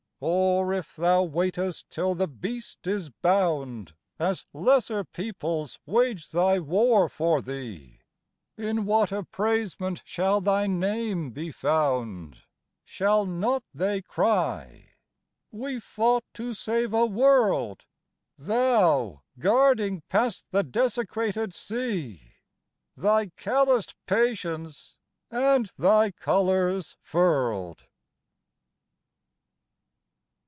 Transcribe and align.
Or 0.23 0.71
if 0.71 0.95
thou 0.95 1.23
waitest 1.23 1.89
till 1.89 2.13
the 2.13 2.27
Beast 2.27 2.85
is 2.85 3.09
bound, 3.09 3.95
As 4.19 4.45
lesser 4.53 5.03
peoples 5.03 5.79
wage 5.87 6.29
thy 6.29 6.59
war 6.59 7.09
for 7.09 7.41
thee, 7.41 8.01
In 8.55 8.85
what 8.85 9.11
appraisement 9.11 10.03
shall 10.05 10.39
thy 10.39 10.67
name 10.67 11.31
be 11.31 11.49
found? 11.51 12.43
Shall 12.85 13.25
not 13.25 13.63
they 13.73 14.03
cry: 14.03 14.91
"We 15.49 15.79
fought 15.79 16.25
to 16.35 16.53
save 16.53 16.93
a 16.93 17.07
world, 17.07 17.85
Thou 18.37 19.23
guarding 19.39 20.03
past 20.07 20.45
the 20.51 20.61
desecrated 20.61 21.51
sea 21.51 22.33
Thy 22.95 23.31
calloused 23.37 23.95
patience 24.05 24.95
and 25.31 25.71
thy 25.79 26.11
colors 26.11 26.95
furled!" 27.01 27.85